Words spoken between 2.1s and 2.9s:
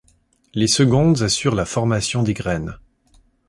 des graines.